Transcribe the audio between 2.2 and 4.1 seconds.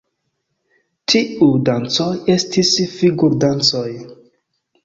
estis figur-dancoj.